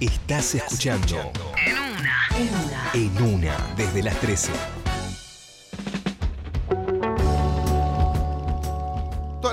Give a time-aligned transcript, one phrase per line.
[0.00, 1.32] Estás escuchando
[1.66, 2.28] En una.
[2.36, 2.90] En una.
[2.94, 4.52] En Una desde las 13.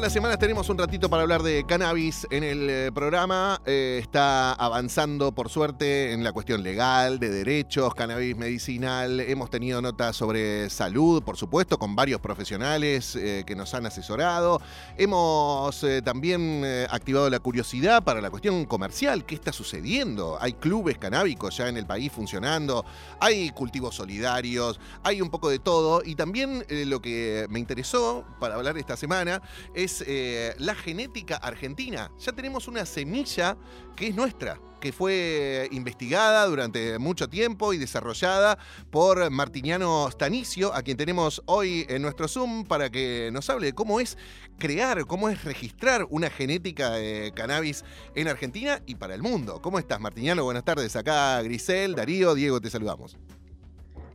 [0.05, 3.59] Las semanas tenemos un ratito para hablar de cannabis en el eh, programa.
[3.65, 9.19] Eh, está avanzando, por suerte, en la cuestión legal, de derechos, cannabis medicinal.
[9.19, 14.61] Hemos tenido notas sobre salud, por supuesto, con varios profesionales eh, que nos han asesorado.
[14.95, 19.25] Hemos también activado la curiosidad para la cuestión comercial.
[19.25, 20.37] ¿Qué está sucediendo?
[20.39, 22.85] Hay clubes canábicos ya en el país funcionando,
[23.19, 26.03] hay cultivos solidarios, hay un poco de todo.
[26.05, 29.41] Y también lo que me interesó para hablar esta semana
[29.73, 32.11] es eh, la genética argentina.
[32.19, 33.57] Ya tenemos una semilla
[33.95, 38.57] que es nuestra, que fue investigada durante mucho tiempo y desarrollada
[38.91, 43.73] por Martiniano Stanicio, a quien tenemos hoy en nuestro Zoom para que nos hable de
[43.73, 44.17] cómo es
[44.57, 47.83] crear, cómo es registrar una genética de cannabis
[48.15, 49.61] en Argentina y para el mundo.
[49.61, 50.43] ¿Cómo estás, Martiniano?
[50.43, 50.95] Buenas tardes.
[50.95, 53.17] Acá Grisel, Darío, Diego, te saludamos.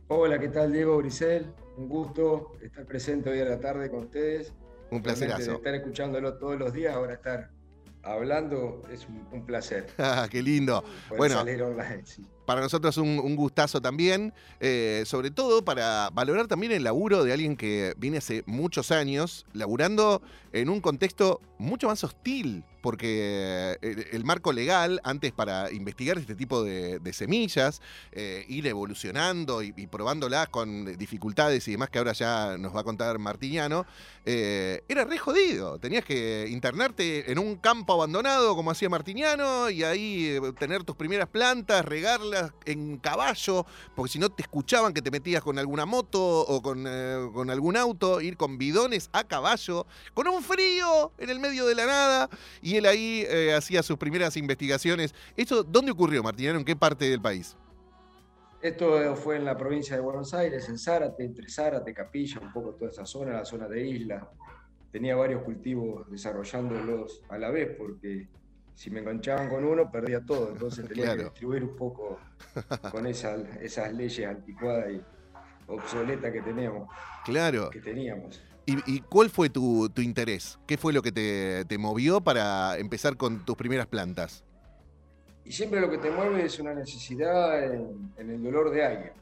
[0.07, 1.53] Hola, ¿qué tal Diego Grisel?
[1.77, 4.53] Un gusto estar presente hoy a la tarde con ustedes.
[4.91, 5.51] Un placerazo.
[5.51, 7.49] de Estar escuchándolo todos los días, ahora estar
[8.03, 9.87] hablando es un, un placer.
[9.97, 10.81] Ah, Qué lindo.
[11.07, 11.35] Poder Bueno.
[11.35, 12.25] salir online, sí.
[12.51, 17.31] Para nosotros un, un gustazo también, eh, sobre todo para valorar también el laburo de
[17.31, 20.21] alguien que viene hace muchos años laburando
[20.51, 26.35] en un contexto mucho más hostil, porque el, el marco legal antes para investigar este
[26.35, 32.57] tipo de, semillas, eh, ir evolucionando y, probándolas con dificultades y demás que ahora ya
[32.57, 33.85] nos va a contar Martiniano,
[34.25, 35.77] eh, era re jodido.
[35.79, 40.95] Tenías que internarte en un campo abandonado como hacía Martiniano y ahí eh, tener tus
[40.95, 45.85] primeras plantas, regarlas en caballo, porque si no te escuchaban que te metías con alguna
[45.85, 51.11] moto o con, eh, con algún auto, ir con bidones a caballo, con un frío
[51.17, 52.29] en el medio de la nada,
[52.61, 55.13] y él ahí eh, hacía sus primeras investigaciones.
[55.35, 56.59] ¿Esto dónde ocurrió, Martiniano?
[56.59, 57.55] ¿En qué parte del país?
[58.61, 62.75] Esto fue en la provincia de Buenos Aires, en Zárate, entre Zárate, Capilla, un poco
[62.75, 64.29] toda esa zona, la zona de isla.
[64.91, 68.27] Tenía varios cultivos desarrollándolos a la vez, porque
[68.75, 70.49] si me enganchaban con uno, perdía todo.
[70.51, 71.17] Entonces tenía Claro.
[71.19, 72.19] que distribuir un poco
[72.91, 75.01] con esa- esas leyes anticuadas y
[75.67, 76.89] obsoletas que teníamos.
[77.25, 77.69] Claro.
[77.69, 78.41] Que teníamos.
[78.65, 80.59] ¿Y, y cuál fue tu, tu interés?
[80.67, 84.43] ¿Qué fue lo que te, te movió para empezar con tus primeras plantas?
[85.43, 89.13] Y siempre lo que te mueve es una necesidad en, en el dolor de alguien.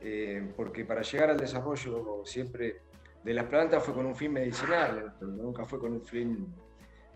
[0.00, 2.80] Eh, porque para llegar al desarrollo siempre
[3.24, 6.46] de las plantas fue con un fin medicinal, nunca fue con un fin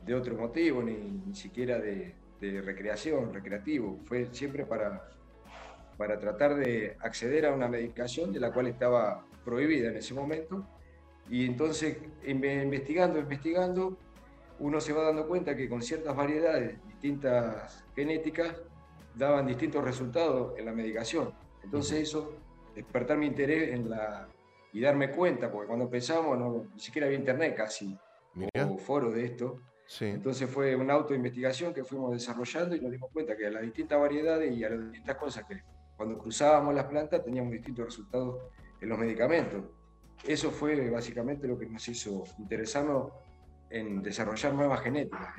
[0.06, 3.98] de otro motivo, ni, ni siquiera de, de recreación, recreativo.
[4.04, 5.08] Fue siempre para,
[5.98, 10.64] para tratar de acceder a una medicación de la cual estaba prohibida en ese momento.
[11.28, 13.98] Y entonces, inve- investigando, investigando,
[14.60, 18.54] uno se va dando cuenta que con ciertas variedades, distintas genéticas,
[19.14, 21.32] daban distintos resultados en la medicación.
[21.64, 22.36] Entonces eso,
[22.74, 24.28] despertar mi interés en la,
[24.72, 27.98] y darme cuenta, porque cuando empezamos no, ni siquiera había internet casi,
[28.34, 28.66] Mirá.
[28.66, 29.60] o foro de esto.
[29.86, 30.06] Sí.
[30.06, 34.00] Entonces fue una autoinvestigación que fuimos desarrollando y nos dimos cuenta que a las distintas
[34.00, 35.62] variedades y a las distintas cosas que
[35.96, 38.42] cuando cruzábamos las plantas teníamos distintos resultados
[38.80, 39.64] en los medicamentos.
[40.24, 43.12] Eso fue básicamente lo que nos hizo interesarnos
[43.70, 45.34] en desarrollar nuevas genéticas.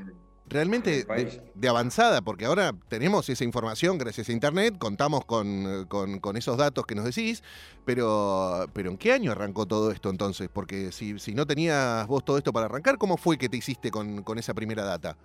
[0.50, 4.78] En el- Realmente en el de, avanzada, porque ahora tenemos esa información gracias a Internet,
[4.78, 7.44] contamos con, con- con esos datos que nos decís,
[7.86, 10.50] pero, pero ¿en qué año arrancó todo esto entonces?
[10.52, 13.92] Porque si, si no tenías vos todo esto para arrancar, ¿cómo fue que te hiciste
[13.92, 15.18] con, con esa primera data?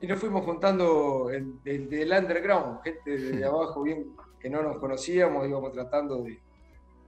[0.00, 5.46] Y nos fuimos juntando de- del underground, gente de abajo bien que no nos conocíamos,
[5.46, 6.40] íbamos tratando de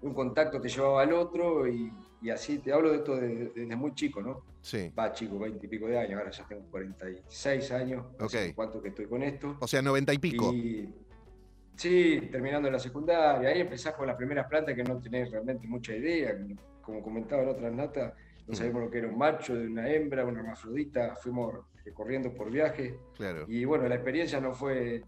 [0.02, 1.90] un contacto te llevaba al otro y,
[2.22, 4.44] y así te hablo de esto desde, desde muy chico, ¿no?
[4.60, 4.92] Sí.
[4.96, 8.54] Va chico, 20 y pico de años, ahora ya tengo 46 años, no sé Ok.
[8.54, 9.56] cuánto que estoy con esto.
[9.60, 10.52] O sea, noventa y pico.
[10.52, 10.88] Y
[11.74, 15.94] sí, terminando la secundaria, ahí empezás con las primeras plantas que no tenés realmente mucha
[15.94, 16.36] idea,
[16.80, 18.12] como comentaba en otras notas,
[18.46, 21.54] no sabíamos lo que era un macho, de una hembra, una hermafrodita, fuimos
[21.94, 22.98] corriendo por viaje.
[23.16, 23.44] Claro.
[23.48, 25.02] Y bueno, la experiencia nos fue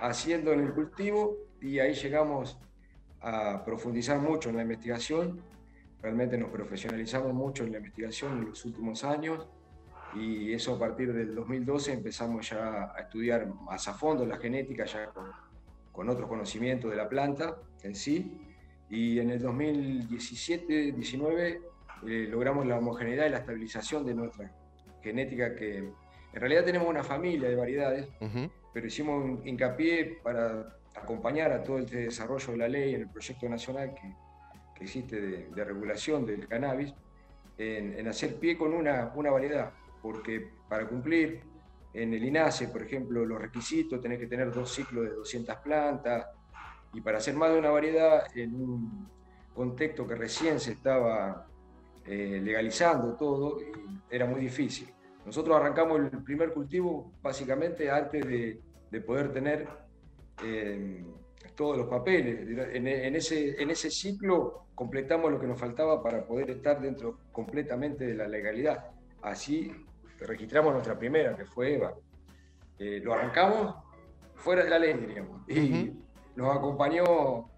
[0.00, 2.58] haciendo en el cultivo y ahí llegamos
[3.20, 5.40] a profundizar mucho en la investigación.
[6.04, 9.48] Realmente nos profesionalizamos mucho en la investigación en los últimos años
[10.14, 14.84] y eso a partir del 2012 empezamos ya a estudiar más a fondo la genética,
[14.84, 15.30] ya con,
[15.90, 18.38] con otros conocimientos de la planta en sí.
[18.90, 21.60] Y en el 2017-19
[22.06, 24.52] eh, logramos la homogeneidad y la estabilización de nuestra
[25.02, 25.94] genética que en
[26.34, 28.50] realidad tenemos una familia de variedades, Ujú.
[28.74, 33.08] pero hicimos un hincapié para acompañar a todo este desarrollo de la ley en el
[33.08, 34.12] proyecto nacional que,
[34.84, 36.94] existe de, de regulación del cannabis,
[37.58, 39.72] en, en hacer pie con una, una variedad,
[40.02, 41.40] porque para cumplir
[41.92, 46.26] en el INASE, por ejemplo, los requisitos, tenés que tener dos ciclos de 200 plantas,
[46.92, 49.08] y para hacer más de una variedad en un
[49.54, 51.46] contexto que recién se estaba
[52.06, 53.58] eh, legalizando todo,
[54.10, 54.88] era muy difícil.
[55.24, 58.60] Nosotros arrancamos el primer cultivo básicamente antes de,
[59.04, 59.66] poder tener
[60.44, 61.04] eh,
[61.54, 62.48] todos los papeles.
[62.74, 68.06] En, ese, en ese ciclo completamos lo que nos faltaba para poder estar dentro completamente
[68.06, 68.90] de la legalidad.
[69.22, 69.72] Así
[70.20, 71.94] registramos nuestra primera, que fue Eva.
[72.78, 73.74] Eh, lo arrancamos
[74.34, 75.48] fuera de la ley, diríamos.
[75.48, 75.92] Y
[76.36, 77.48] nos acompañó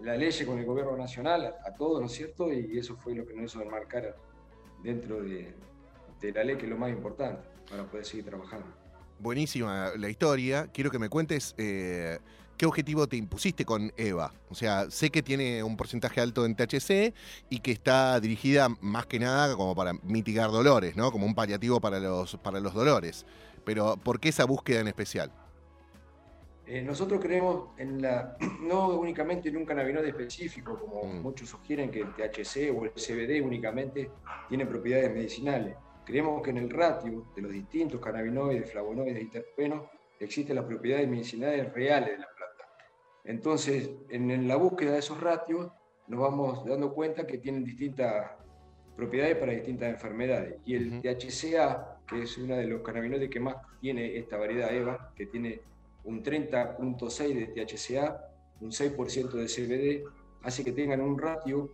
[0.00, 2.52] la ley con el gobierno nacional, a, todos, ¿no es cierto?
[2.52, 4.16] Y eso fue lo que nos hizo enmarcar
[4.82, 5.54] dentro de,
[6.22, 8.66] la ley, que es lo más importante para poder seguir trabajando.
[9.18, 10.68] Buenísima la historia.
[10.72, 12.18] Quiero que me cuentes eh,
[12.56, 14.32] qué objetivo te impusiste con EVA.
[14.50, 17.14] O sea, sé que tiene un porcentaje alto en THC
[17.50, 21.12] y que está dirigida más que nada como para mitigar dolores, ¿no?
[21.12, 23.26] Como un paliativo para los, para los dolores.
[23.64, 25.32] Pero, ¿por qué esa búsqueda en especial?
[26.66, 31.22] Eh, nosotros creemos en la, no únicamente en un cannabinoide específico, como mm.
[31.22, 34.10] muchos sugieren que el THC o el CBD únicamente
[34.48, 35.76] tienen propiedades medicinales.
[36.04, 39.82] Creemos que en el ratio de los distintos cannabinoides, flavonoides y terpenos
[40.18, 42.35] existen las propiedades medicinales reales de la.
[43.26, 45.70] Entonces, en, la búsqueda de esos ratios,
[46.06, 48.30] nos vamos dando cuenta que tienen distintas
[48.96, 50.56] propiedades para distintas enfermedades.
[50.64, 55.12] Y el THCA, que es uno de los cannabinoides que más tiene esta variedad EVA,
[55.16, 55.60] que tiene
[56.04, 58.30] un 30.6 de THCA,
[58.60, 60.08] un 6% de CBD,
[60.42, 61.70] hace que tengan un ratio.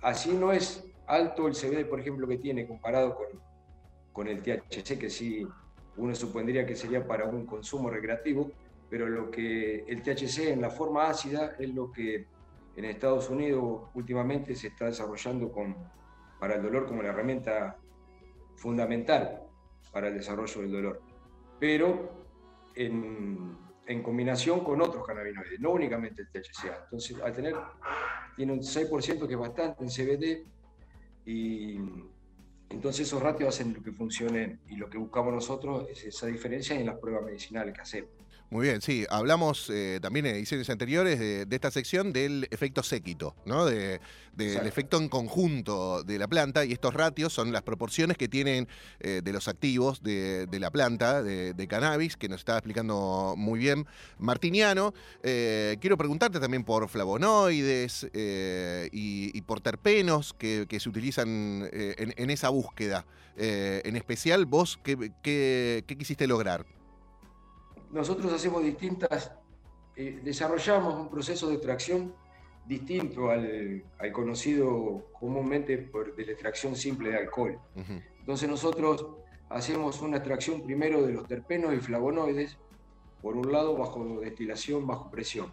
[0.00, 3.26] Así no es alto el CBD, por ejemplo, que tiene comparado con,
[4.14, 5.46] con el THC, que sí
[5.98, 8.50] uno supondría que sería para un consumo recreativo,
[8.92, 12.26] pero lo que el THC en la forma ácida es lo que
[12.76, 15.74] en Estados Unidos últimamente se está desarrollando con,
[16.38, 17.78] para el dolor como la herramienta
[18.54, 19.44] fundamental
[19.94, 21.02] para el desarrollo del dolor.
[21.58, 22.26] Pero
[22.74, 23.56] en,
[23.86, 26.80] en, combinación con otros cannabinoides, no únicamente el THCA.
[26.84, 27.56] Entonces, al tener,
[28.36, 30.46] tiene un 6% que es bastante en CBD,
[31.24, 31.78] y
[32.68, 36.78] entonces esos ratios hacen lo que funcione y lo que buscamos nosotros es esa diferencia
[36.78, 38.10] en las pruebas medicinales que hacemos.
[38.52, 43.34] Muy bien, sí, hablamos eh, también en ediciones anteriores de, esta sección del efecto séquito,
[43.46, 43.64] ¿no?
[43.64, 43.98] De,
[44.34, 48.68] del efecto en conjunto de la planta y estos ratios son las proporciones que tienen
[49.00, 53.86] eh, de los activos de, la planta, de, cannabis, que nos estaba explicando muy bien
[54.18, 54.92] Martiniano.
[55.22, 63.06] Eh, quiero preguntarte también por flavonoides y, por terpenos que, se utilizan en, esa búsqueda.
[63.34, 66.66] en especial, vos, qué quisiste lograr?
[67.92, 69.32] Nosotros hacemos distintas,
[69.96, 72.14] eh, desarrollamos un proceso de extracción
[72.66, 77.58] distinto al, conocido comúnmente por, de la extracción simple de alcohol.
[78.18, 79.06] Entonces nosotros
[79.50, 82.58] hacemos una extracción primero de los terpenos y flavonoides,
[83.20, 85.52] por un lado bajo destilación, bajo presión.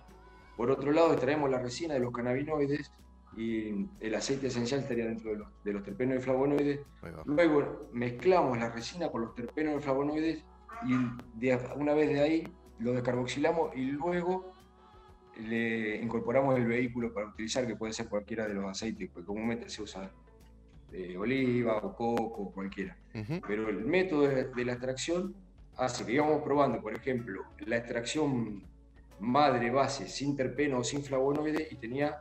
[0.55, 2.91] Por otro lado extraemos la resina de los cannabinoides
[3.37, 6.79] y el aceite esencial estaría dentro de los, de los terpenos y flavonoides.
[7.25, 10.43] Luego mezclamos la resina con los terpenos y flavonoides
[10.85, 14.53] y una vez de ahí lo descarboxilamos y luego
[15.37, 19.69] le incorporamos el vehículo para utilizar, que puede ser cualquiera de los aceites, porque comúnmente
[19.69, 20.11] se usa
[20.91, 22.97] de oliva o coco, cualquiera.
[23.47, 25.35] Pero el método de, la extracción
[25.77, 28.63] hace que íbamos probando, por ejemplo, la extracción
[29.19, 32.17] madre base sin terpeno o sin flavonoide y tenía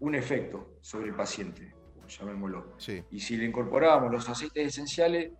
[0.00, 1.74] un efecto sobre el paciente,
[2.06, 2.76] llamémoslo.
[3.10, 5.32] Y si le incorporábamos los aceites esenciales,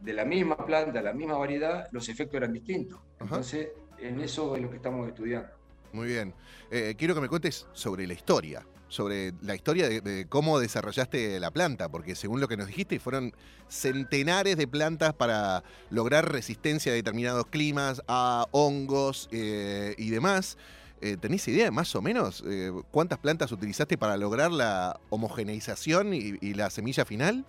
[0.00, 3.00] de la misma planta, la misma variedad, los efectos eran distintos.
[3.20, 5.48] Entonces, en eso es lo que estamos estudiando.
[5.92, 6.34] Muy bien.
[6.70, 11.50] Eh, quiero que me cuentes sobre la historia, sobre la historia de, cómo desarrollaste la
[11.50, 13.32] planta, porque según lo que nos dijiste, fueron
[13.68, 20.58] centenares de plantas para lograr resistencia a determinados climas, a hongos eh, y demás.
[21.00, 22.42] Eh, ¿Tenés idea más o menos
[22.90, 27.44] cuántas plantas utilizaste para lograr la homogeneización y la semilla final?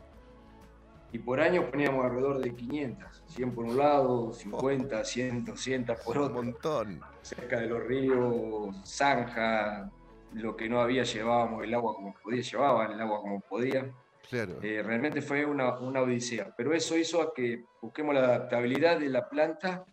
[1.16, 6.18] Y por año poníamos alrededor de 500, 100 por un lado, 50, 100, 200 por
[6.18, 6.40] otro.
[6.42, 7.02] Un montón.
[7.22, 9.90] Cerca de los ríos, zanja,
[10.34, 13.90] lo que no había llevábamos el agua como podía, llevaban el agua como podía.
[14.30, 14.62] Claro.
[14.62, 19.08] Eh, realmente fue una, una, odisea, pero eso hizo a que busquemos la adaptabilidad de
[19.08, 19.86] la planta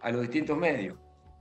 [0.00, 0.96] a los distintos medios.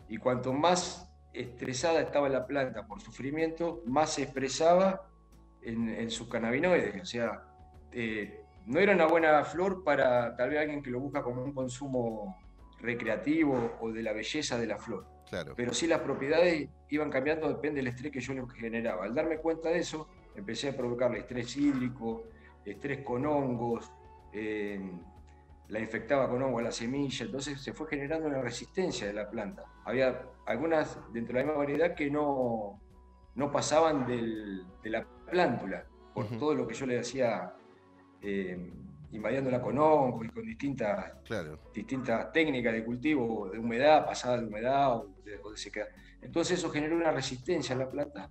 [0.10, 5.08] Y cuanto más estresada estaba la planta por sufrimiento, más se expresaba
[5.62, 7.02] en, en sus cannabinoides.
[7.02, 7.44] O sea,
[7.94, 11.54] eh, no era una buena flor para tal vez alguien que lo busca como un
[11.54, 12.38] consumo
[12.80, 15.06] recreativo o de la belleza de la flor.
[15.30, 15.54] Claro.
[15.56, 19.06] Pero sí las propiedades iban cambiando, depende del estrés que yo le generaba.
[19.06, 22.26] Al darme cuenta de eso, empecé a provocarle estrés hídrico,
[22.66, 23.92] estrés con hongos,
[24.34, 24.80] eh,
[25.70, 29.30] la infectaba con hongo a la semilla, entonces se fue generando una resistencia de la
[29.30, 29.64] planta.
[29.86, 32.82] Había algunas dentro de la misma variedad que no,
[33.36, 37.54] no pasaban del, de la plántula, por todo lo que yo le hacía
[38.22, 38.72] eh,
[39.12, 41.60] invadiándola con hongos y con distintas, Claro.
[41.74, 45.88] distintas técnicas de cultivo, de humedad, pasada de humedad o de, o de sequedad.
[46.22, 48.30] Entonces eso generó una resistencia en la planta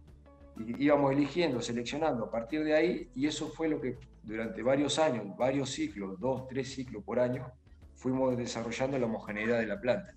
[0.58, 4.98] y íbamos eligiendo, seleccionando a partir de ahí y eso fue lo que durante varios
[4.98, 7.46] años, varios ciclos, dos, tres ciclos por año,
[7.94, 10.14] fuimos desarrollando la homogeneidad de la planta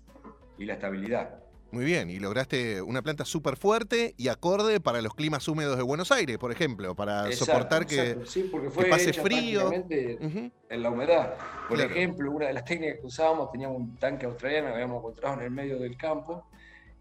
[0.58, 1.40] y la estabilidad.
[1.72, 5.84] Muy bien, y lograste una planta súper fuerte y acorde para los climas húmedos de
[5.84, 8.16] Buenos Aires, por ejemplo, para Exacto, soportar que...
[8.26, 9.70] Sí, porque fue pase hecha frío.
[9.70, 11.34] prácticamente Ujú, en la humedad.
[11.68, 11.94] Por Claro.
[11.94, 15.42] ejemplo, una de las técnicas que usábamos, teníamos un tanque australiano que habíamos encontrado en
[15.42, 16.44] el medio del campo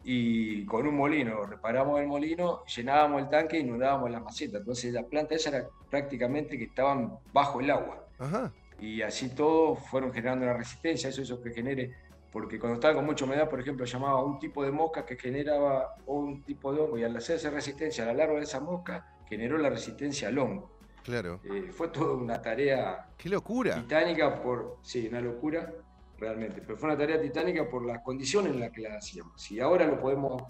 [0.04, 4.60] y con un molino, reparamos el molino, llenábamos el tanque y inundábamos las macetas.
[4.60, 8.06] Entonces las plantas esas eran prácticamente que estaban bajo el agua.
[8.20, 11.92] Ajá, Y así todo fueron generando una resistencia, eso hizo que genere,
[12.32, 15.18] porque cuando estaba con mucha humedad, por ejemplo, llamaba a un tipo de mosca que
[15.18, 19.18] generaba un tipo de hongo y al hacerse resistencia a la larva de esa mosca,
[19.28, 20.72] generó la resistencia al hongo.
[21.04, 21.40] claro.
[21.44, 23.76] Eh, fue toda una tarea ¡Qué locura!
[23.76, 25.74] titánica por, sí, una locura
[26.20, 29.42] realmente, pero fue una tarea titánica por las condiciones en las que la hacíamos.
[29.42, 30.44] Si ahora lo podemos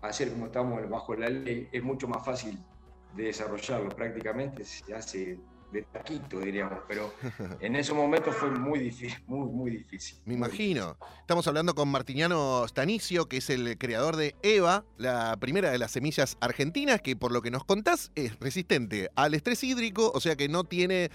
[0.00, 2.58] hacer como estamos bajo la ley, es mucho más fácil
[3.14, 5.38] de desarrollarlo prácticamente, se hace
[5.72, 7.12] de taquito, diríamos, pero
[7.60, 10.18] en ese momento fue muy difícil, muy, muy difícil.
[10.24, 10.96] Me imagino.
[11.20, 15.90] Estamos hablando con Martiniano Stanicio, que es el creador de EVA, la primera de las
[15.90, 20.36] semillas argentinas, que por lo que nos contás es resistente al estrés hídrico, o sea
[20.36, 21.10] que no tiene,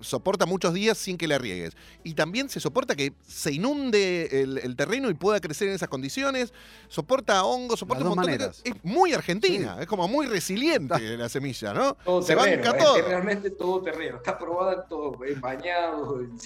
[0.00, 1.76] soporta muchos días sin que la riegues.
[2.02, 5.88] Y también se soporta que se inunde el, el terreno y pueda crecer en esas
[5.90, 6.54] condiciones.
[6.88, 8.62] Soporta hongos, soporta Las un dos montón de maneras.
[8.62, 8.76] cosas.
[8.76, 11.94] Es muy argentina, es como muy resiliente la semilla, ¿no?
[12.04, 13.02] Todo se terreno, banca es todo.
[13.08, 16.38] realmente todo terreno, está probada en todo, en bañados, en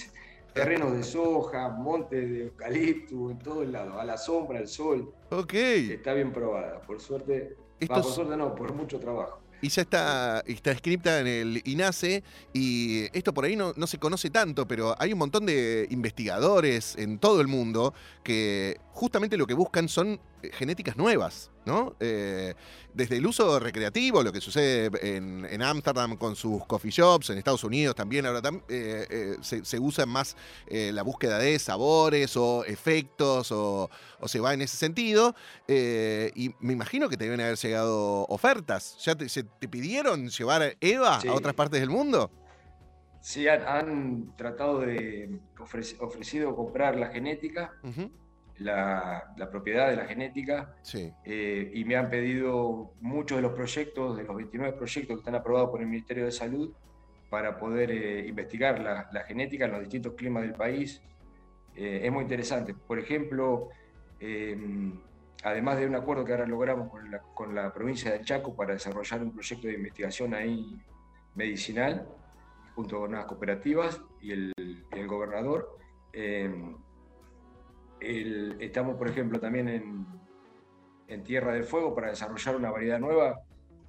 [0.53, 5.53] terrenos de soja, montes de eucalipto, en todos lados, a la sombra, al sol, Ok.
[5.53, 7.55] está bien probada, por suerte,
[7.89, 9.41] va, por suerte no, por mucho trabajo.
[9.61, 12.23] Y ya está, está escrita en el INASE
[12.53, 16.95] y esto por ahí no, no se conoce tanto, pero hay un montón de investigadores
[16.97, 20.19] en todo el mundo que justamente lo que buscan son
[20.53, 21.95] genéticas nuevas, ¿no?
[21.99, 22.53] Eh,
[22.93, 27.37] desde el uso recreativo, lo que sucede en en Ámsterdam con sus coffee shops, en
[27.37, 30.35] Estados Unidos también, ahora tam- eh, eh, se, se usa más
[30.69, 35.35] la búsqueda de sabores o efectos o, o se va en ese sentido.
[35.67, 38.97] Y me imagino que te deben haber llegado ofertas.
[39.03, 41.27] ¿Ya te, se te pidieron llevar EVA Sí.
[41.27, 42.31] a otras partes del mundo?
[43.21, 48.11] Sí, han, han tratado de ofrec- ofrecido comprar la genética, Ujú,
[48.59, 51.11] la, la propiedad de la genética, Sí.
[51.25, 55.35] eh, y me han pedido muchos de los proyectos, de los 29 proyectos que están
[55.35, 56.73] aprobados por el Ministerio de Salud,
[57.29, 61.01] para poder eh, investigar la, la genética en los distintos climas del país.
[61.75, 62.73] Eh, es muy interesante.
[62.73, 63.69] Por ejemplo,
[64.21, 64.57] eh,
[65.43, 68.73] además de un acuerdo que ahora logramos con la, con la provincia del Chaco para
[68.73, 70.77] desarrollar un proyecto de investigación ahí
[71.33, 72.07] medicinal,
[72.75, 74.53] junto con unas cooperativas y el,
[74.91, 75.77] el gobernador,
[76.13, 76.49] eh,
[77.99, 80.05] el- estamos, por ejemplo, también en,
[81.07, 83.39] en Tierra del Fuego para desarrollar una variedad nueva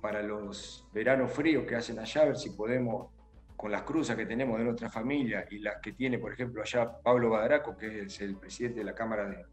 [0.00, 3.10] para los veranos fríos que hacen allá, a ver si podemos,
[3.56, 6.90] con las cruzas que tenemos de nuestra familia y las que tiene, por ejemplo, allá
[7.02, 9.44] Pablo Badaraco, que es el presidente de la Cámara de,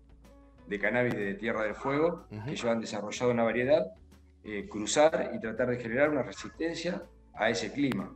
[0.67, 3.85] de Cannabis de Tierra del Fuego, que ellos han desarrollado una variedad,
[4.43, 7.01] eh, cruzar y tratar de generar una resistencia
[7.33, 8.13] a ese clima.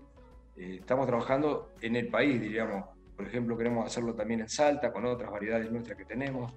[0.58, 2.86] Eh, estamos trabajando en el país, diríamos.
[3.18, 6.54] Por ejemplo, queremos hacerlo también en Salta, con otras variedades nuestras que tenemos,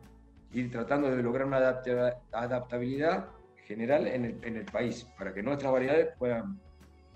[0.52, 3.30] ir tratando de lograr una adapta- adaptabilidad
[3.66, 6.60] general en el, en el país, para que nuestras variedades puedan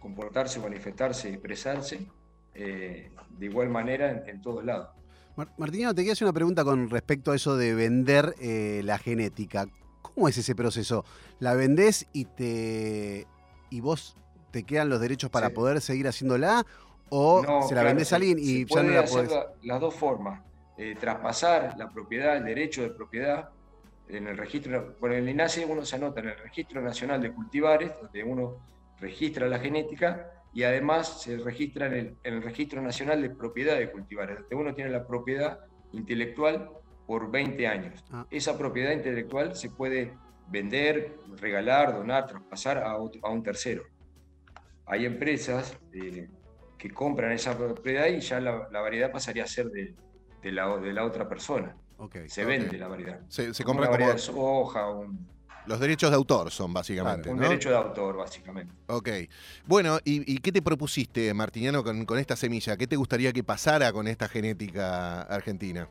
[0.00, 2.06] comportarse, manifestarse, expresarse
[2.54, 4.88] eh, de igual manera en, en todos lados.
[5.36, 8.96] Mar- Martiniano, te quería hacer una pregunta con respecto a eso de vender eh, la
[8.98, 9.66] genética.
[10.00, 11.04] ¿Cómo es ese proceso?
[11.38, 13.26] ¿La vendés y te
[13.68, 14.16] y vos
[14.52, 15.54] te quedan los derechos para Sí.
[15.54, 16.64] poder seguir haciéndola?
[17.10, 18.92] ¿O No, se la claro, vendés a se- alguien se y ya puede no
[19.34, 20.42] la las dos formas.
[20.76, 23.50] Eh, traspasar la propiedad, el derecho de propiedad
[24.08, 27.92] en el registro, por el INASE uno se anota en el Registro Nacional de Cultivares,
[28.00, 28.56] donde uno
[29.00, 33.76] registra la genética y además se registra en el, en el Registro Nacional de Propiedad
[33.78, 35.60] de Cultivares, donde uno tiene la propiedad
[35.92, 36.68] intelectual
[37.06, 38.04] por 20 años.
[38.10, 38.26] Ah.
[38.30, 40.12] Esa propiedad intelectual se puede
[40.48, 43.84] vender, regalar, donar, traspasar a, otro- a un tercero.
[44.86, 46.28] Hay empresas eh,
[46.78, 49.94] que compran esa propiedad y ya la, la variedad pasaría a ser de,
[50.42, 51.76] de la, de la otra persona.
[51.98, 52.16] Ok.
[52.26, 53.20] Se vende la variedad.
[53.28, 53.92] Se, se compra como.
[53.92, 55.26] variedad de soja, un-
[55.66, 57.42] Los derechos de autor son básicamente, Un ¿no?
[57.48, 58.74] derecho de autor, básicamente.
[58.88, 59.08] Ok.
[59.66, 62.76] Bueno, ¿y, y qué te propusiste, Martiniano, con, con esta semilla?
[62.76, 65.88] ¿Qué te gustaría que pasara con esta genética argentina?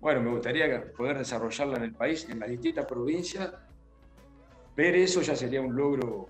[0.00, 3.50] Bueno, me gustaría poder desarrollarla en el país, en las distintas provincias.
[4.76, 6.28] Ver eso ya sería un logro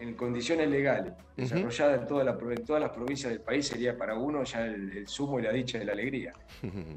[0.00, 1.12] en condiciones legales.
[1.36, 4.96] Desarrollada en, toda la en todas las provincias del país sería para uno ya el,
[4.96, 6.32] el sumo y la dicha de la alegría.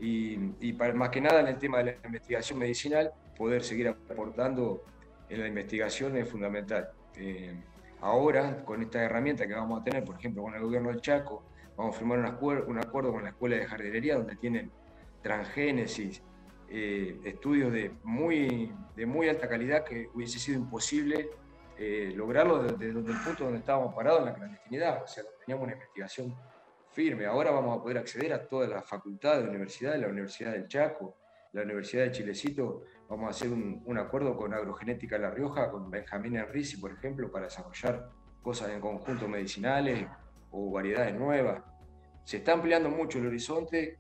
[0.02, 3.88] Y, y para- más que nada en el tema de la investigación medicinal, poder seguir
[3.90, 4.84] aportando
[5.30, 6.90] en la investigación es fundamental.
[7.18, 7.54] Eh,
[8.02, 11.44] ahora, con esta herramienta que vamos a tener, por ejemplo, con el gobierno del Chaco,
[11.76, 14.72] vamos a firmar un acuerdo, un acuerdo con la Escuela de Jardinería, donde tienen
[15.22, 16.22] transgénesis,
[16.70, 21.30] eh, estudios de muy, de muy alta calidad que hubiese sido imposible
[21.78, 25.74] eh, lograrlo desde, el punto donde estábamos parados en la clandestinidad, o sea, teníamos una
[25.74, 26.36] investigación
[26.92, 27.26] firme.
[27.26, 31.18] Ahora vamos a poder acceder a todas las facultades de universidades, la Universidad del Chaco,
[31.54, 32.84] la Universidad de Chilecito.
[33.10, 37.46] Vamos a hacer un, acuerdo con Agrogenética La Rioja, con Benjamín Enrisi, por ejemplo, para
[37.46, 38.10] desarrollar
[38.42, 40.08] cosas en conjuntos medicinales
[40.52, 41.64] o variedades nuevas.
[42.24, 43.98] Se está ampliando mucho el horizonte,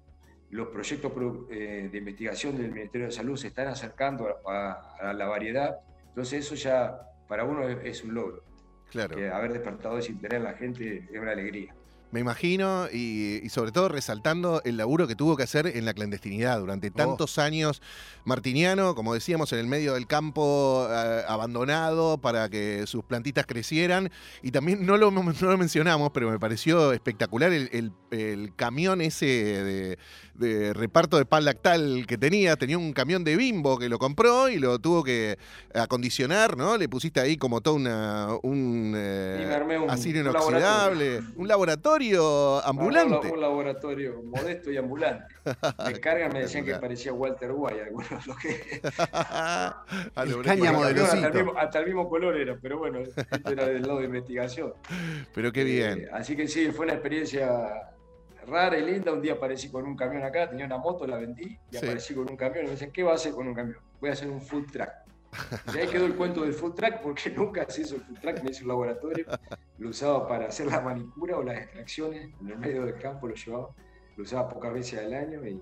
[0.51, 5.13] los proyectos pro- eh, de investigación del Ministerio de Salud se están acercando a- a
[5.13, 8.43] la variedad, entonces eso ya para uno es, es un logro.
[8.89, 9.15] Claro.
[9.15, 11.73] Que haber despertado ese interés en la gente es una alegría.
[12.13, 15.93] Me imagino, y, y sobre todo resaltando el laburo que tuvo que hacer en la
[15.95, 17.81] clandestinidad durante tantos años.
[18.23, 24.11] Martiniano, como decíamos, en el medio del campo eh, abandonado para que sus plantitas crecieran.
[24.43, 29.01] Y también no lo, no lo mencionamos, pero me pareció espectacular el, el- el camión
[29.01, 29.97] ese de,
[30.35, 32.55] de reparto de pan lactal que tenía.
[32.57, 35.39] Tenía un camión de bimbo que lo compró y lo tuvo que
[35.73, 36.77] acondicionar, ¿no?
[36.77, 39.37] Le pusiste ahí como todo una, un eh,
[39.83, 42.02] un- acero inoxidable, un laboratorio
[42.63, 43.27] ambulante.
[43.27, 45.33] Un, un laboratorio modesto y ambulante.
[45.85, 48.81] Me cargan, me decían que parecía Walter White, algunos que.
[50.25, 50.95] Lo El cáñamo Brecht.
[50.97, 53.99] de hasta, el mismo, hasta el mismo color era, pero bueno, esto era del lado
[53.99, 54.73] de investigación.
[55.33, 55.99] Pero qué bien.
[56.03, 57.49] Eh, así que sí, fue una experiencia
[58.47, 59.11] rara y linda.
[59.13, 61.77] Un día aparecí con un camión acá, tenía una moto, la vendí y Sí.
[61.77, 63.77] aparecí con un camión y me dicen, ¿qué va a hacer con un camión?
[63.99, 64.91] Voy a hacer un food track.
[65.73, 68.43] Y ahí quedó el cuento del food track porque nunca se hizo el food track,
[68.43, 69.25] me hice un laboratorio,
[69.77, 73.35] lo usaba para hacer la manicura o las extracciones, en el medio del campo lo
[73.35, 73.69] llevaba,
[74.15, 75.61] lo usaba pocas veces al año y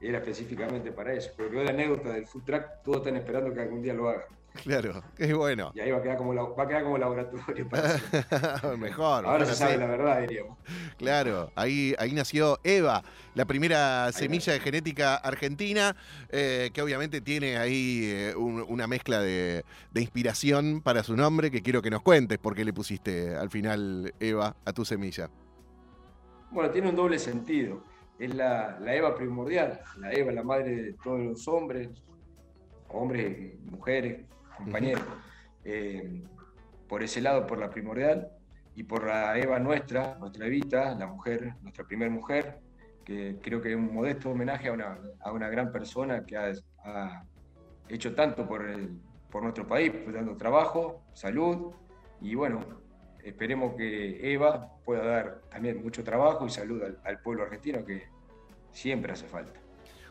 [0.00, 1.30] era específicamente para eso.
[1.36, 4.26] Pero la anécdota del food track, todos están esperando que algún día lo haga.
[4.64, 5.70] Claro, qué bueno.
[5.74, 7.68] Y ahí va a quedar como, va a quedar como laboratorio.
[7.68, 8.76] para.
[8.78, 9.24] Mejor.
[9.26, 10.58] Ahora se sabe la verdad, diríamos.
[10.96, 13.02] Claro, ahí, ahí nació Eva,
[13.34, 15.94] la primera semilla de genética argentina,
[16.30, 21.50] eh, que obviamente tiene ahí eh, un- una mezcla de, de inspiración para su nombre,
[21.50, 25.30] que quiero que nos cuentes por qué le pusiste al final Eva a tu semilla.
[26.50, 27.82] Bueno, tiene un doble sentido.
[28.18, 31.88] Es la, la Eva primordial, la Eva, la madre de todos los hombres,
[32.88, 34.24] hombres, y mujeres,
[34.58, 35.02] compañeros.
[35.64, 36.22] Eh,
[36.88, 38.30] por ese lado, por la primordial,
[38.74, 42.60] y por la Eva nuestra, nuestra Evita, la mujer, nuestra primera mujer,
[43.04, 46.52] que creo que es un modesto homenaje a una, a una gran persona que ha,
[46.84, 47.24] ha
[47.88, 51.72] hecho tanto por, el- por nuestro país, pues, dando trabajo, salud,
[52.20, 52.60] y bueno,
[53.24, 58.06] esperemos que Eva pueda dar también mucho trabajo y salud al, al pueblo argentino que
[58.72, 59.58] siempre hace falta.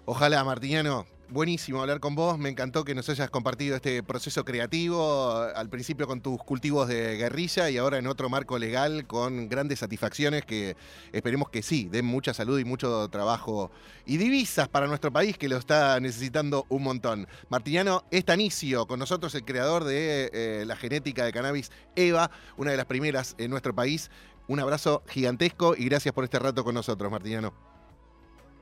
[0.06, 1.06] Ojalá, Martiniano.
[1.30, 2.40] Buenísimo hablar con vos.
[2.40, 7.18] Me encantó que nos hayas compartido este proceso creativo, al principio con tus cultivos de
[7.18, 10.78] guerrilla y ahora en otro marco legal con grandes satisfacciones que
[11.12, 13.72] esperemos que sí, den mucha salud y mucho trabajo
[14.06, 17.28] y divisas para nuestro país que lo está necesitando un montón.
[17.50, 22.78] Martiniano Estanicio, con nosotros el creador de eh, la genética de cannabis EVA, una de
[22.78, 24.10] las primeras en nuestro país.
[24.48, 27.54] Un abrazo gigantesco y gracias por este rato con nosotros, Martiniano.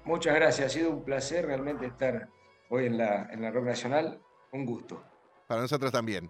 [0.03, 2.27] Muchas gracias, ha sido un placer realmente estar
[2.69, 5.03] hoy en la, en la Rock Nacional, un gusto.
[5.47, 6.29] Para nosotros también.